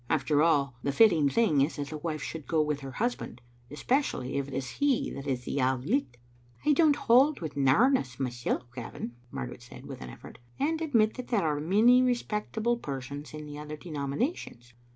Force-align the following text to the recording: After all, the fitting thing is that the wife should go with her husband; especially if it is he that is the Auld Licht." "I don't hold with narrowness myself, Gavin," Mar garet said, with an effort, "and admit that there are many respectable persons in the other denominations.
After 0.09 0.41
all, 0.41 0.79
the 0.81 0.91
fitting 0.91 1.29
thing 1.29 1.61
is 1.61 1.75
that 1.75 1.89
the 1.89 1.97
wife 1.99 2.23
should 2.23 2.47
go 2.47 2.59
with 2.63 2.79
her 2.79 2.93
husband; 2.93 3.39
especially 3.69 4.35
if 4.39 4.47
it 4.47 4.53
is 4.55 4.67
he 4.67 5.11
that 5.11 5.27
is 5.27 5.43
the 5.43 5.61
Auld 5.61 5.85
Licht." 5.85 6.17
"I 6.65 6.73
don't 6.73 6.95
hold 6.95 7.39
with 7.39 7.55
narrowness 7.55 8.19
myself, 8.19 8.63
Gavin," 8.73 9.11
Mar 9.29 9.45
garet 9.45 9.61
said, 9.61 9.85
with 9.85 10.01
an 10.01 10.09
effort, 10.09 10.39
"and 10.57 10.81
admit 10.81 11.13
that 11.17 11.27
there 11.27 11.45
are 11.45 11.59
many 11.59 12.01
respectable 12.01 12.77
persons 12.79 13.35
in 13.35 13.45
the 13.45 13.59
other 13.59 13.77
denominations. 13.77 14.73